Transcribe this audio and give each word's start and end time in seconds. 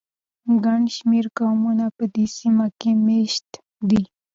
ګڼ 0.65 0.81
شمېر 0.97 1.25
قومونه 1.37 1.85
په 1.97 2.03
دې 2.13 2.25
سیمه 2.37 2.67
کې 2.79 2.91
مېشت 3.05 3.49
دي. 3.89 4.03